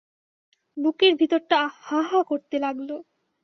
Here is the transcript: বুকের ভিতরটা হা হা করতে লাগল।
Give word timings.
বুকের 0.77 1.13
ভিতরটা 1.15 1.59
হা 1.79 1.99
হা 2.09 2.19
করতে 2.23 2.55
লাগল। 2.59 2.89